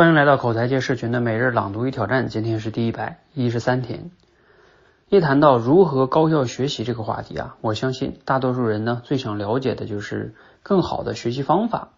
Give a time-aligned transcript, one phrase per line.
[0.00, 4.10] 欢迎来到口才界社群的每日朗读与挑战，今天是第一百一十三天。
[5.10, 11.90] 一谈到如何高效学习这个话题啊，我相信大多数人呢最想了解的就是更好的学习方法。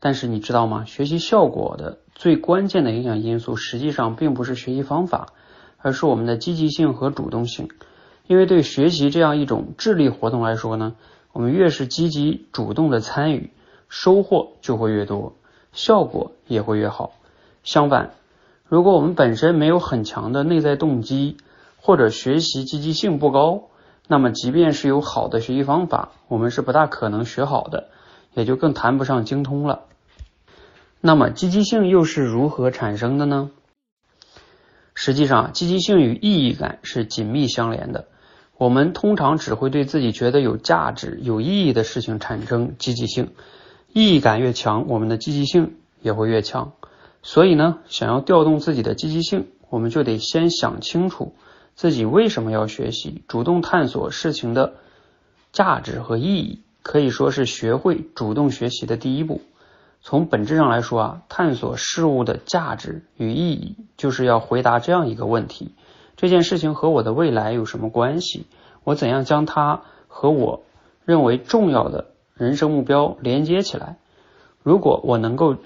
[0.00, 0.84] 但是你知道吗？
[0.86, 5.28] 学习效果的最关键的影响因素，实际上并不是学习方法，
[5.78, 7.68] 而是我们的积极性和主动性。
[8.26, 10.96] 因为对学习这样一种智力活动来说呢，
[11.30, 13.52] 我们越是积极主动的参与，
[13.88, 15.36] 收获就会越多，
[15.70, 17.12] 效果也会越好。
[17.66, 18.12] 相反，
[18.64, 21.36] 如果我们本身没有很强的内在动机，
[21.76, 23.64] 或者学习积极性不高，
[24.06, 27.88] 那么即便是有好的学习方法，我们是不大可能学好的，
[28.34, 29.80] 也就更谈不上精通了。
[31.00, 33.50] 那么积极性又是如何产生的呢？
[34.94, 38.06] 实际上，积极性与意义感是紧密相连的。
[38.56, 43.32] 我们通常只会对自己觉得有价值、有意义的事情产生积极性，
[43.92, 46.72] 意义感越强，我们的积极性也会越强。
[47.26, 51.34] 所以呢，想要调动自己的积极性，我们就得先想清楚
[51.74, 54.74] 自己为什么要学习，主动探索事情的
[55.50, 59.40] 价值和意义，可以说是学会主动学习的第一步。
[60.02, 65.74] 从本质上来说啊，探索事物的价值与意义，就是要回答这样一个问题：
[66.14, 68.46] 这件事情和我的未来有什么关系？
[68.84, 70.62] 我怎样将它和我
[71.04, 73.96] 认为重要的人生目标连接起来？
[74.62, 75.56] 如果我能够。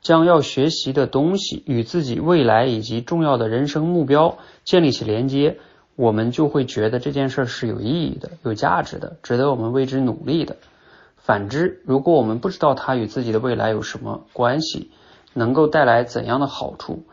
[0.00, 5.58] 将要学习的东西与自己未来以及重要的人生目标建立起连接，
[5.96, 10.56] 我们就会觉得这件事是有意义的、有价值的，值得我们为之努力的。
[11.16, 14.90] 反之，如果我们不知道它与自己的未来有什么关系，
[15.34, 17.04] 能够带来怎样的好处，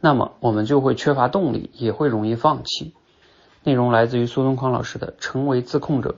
[0.00, 2.94] 那么我们就会缺乏动力，也会容易放弃。
[3.64, 6.10] 内容来自于苏东康老师的《成为自控者》。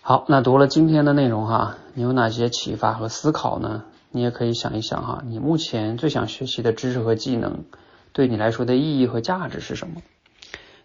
[0.00, 3.84] 好，那读了今天的内容哈，你有哪些启发和思考呢？
[4.14, 7.64] 你也可以想一想哈，你目前最想学习的知识和技能，
[8.12, 10.02] 对你来说的意义和价值是什么？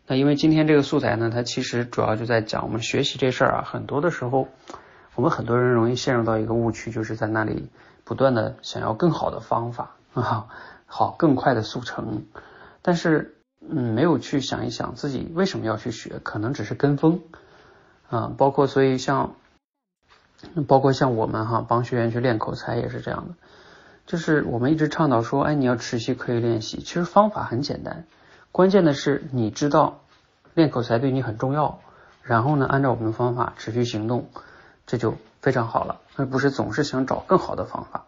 [0.07, 4.47] 那因为今天这个素材呢，它其实主要就在讲我们学习这事儿啊，很多的时候，
[5.13, 7.69] 我们很多人容易陷入到一个误区，就是在那里
[8.03, 10.47] 不断的想要更好的方法啊，
[10.87, 12.23] 好更快的速成，
[12.81, 17.21] 但是嗯，没有去想一想自己为什么要去学，可能只是跟风
[18.09, 19.35] 啊，包括所以像。
[20.67, 23.35] 包括像我们哈帮学员去练口才也是这样的，
[24.05, 26.79] 就是我们一直倡导说，哎，你要持续刻意练习。
[26.79, 28.05] 其实方法很简单，
[28.51, 29.99] 关键的是你知道
[30.53, 31.79] 练口才对你很重要，
[32.23, 34.29] 然后呢，按照我们的方法持续行动，
[34.87, 38.05] 这就非常好了，而不是总是想找更好的方法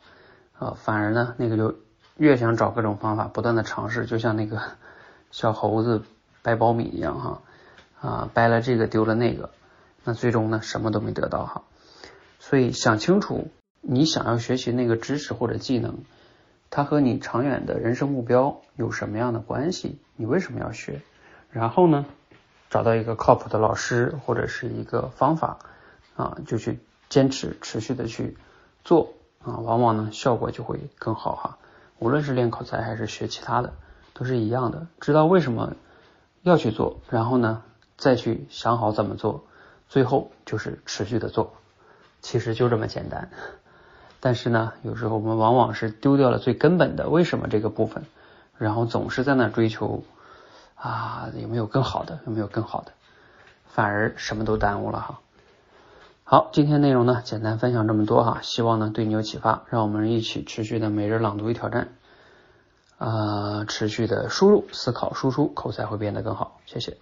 [0.57, 1.75] 啊，反而呢，那个就
[2.17, 4.61] 越想找各种方法，不断的尝试，就像那个
[5.31, 6.01] 小猴子
[6.41, 7.41] 掰苞米一样哈
[8.01, 9.49] 啊，掰了这个丢了那个，
[10.03, 11.61] 那最终呢，什么都没得到哈。
[12.51, 13.47] 所以想清楚，
[13.79, 15.99] 你想要学习那个知识或者技能，
[16.69, 19.99] 它和你长远的人生目标有什么样的关系？
[20.17, 21.01] 你为什么要学？
[21.49, 22.05] 然后呢，
[22.69, 25.59] 找到一个靠谱的老师或者是一个方法
[26.17, 28.35] 啊，就去坚持持续的去
[28.83, 29.13] 做
[29.45, 31.57] 啊，往往呢效果就会更好哈。
[31.99, 33.71] 无论是练口才还是学其他的，
[34.13, 34.87] 都是一样的。
[34.99, 35.77] 知道为什么
[36.41, 37.63] 要去做，然后呢
[37.95, 39.45] 再去想好怎么做，
[39.87, 41.53] 最后就是持续的做。
[42.21, 43.29] 其实就这么简单，
[44.19, 48.05] 但是呢，有时候我们往往是丢掉了最根本的为什么这个部分，
[48.57, 50.03] 然后总是在那追求
[50.75, 52.91] 啊有没有更好的，有没有更好的，
[53.65, 55.19] 反而什么都耽误了哈。
[56.23, 61.89] 好，今天内容呢简单分享这么多哈，希望呢对你有启发，让我们一起持续的每日朗读与挑战，
[62.97, 66.59] 啊，持续的输入、思考、输出，口才会变得更好。
[66.65, 66.97] 谢谢。